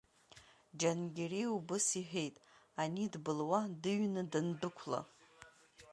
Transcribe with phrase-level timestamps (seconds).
[0.79, 2.35] Џьангьари убыс иҳәеит
[2.81, 5.01] ани дбылуа, дыҩны дандәықәла…